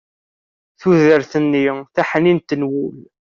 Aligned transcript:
tudert-nni 0.79 1.65
taḥnint 1.95 2.49
n 2.59 2.61
wul 2.69 2.97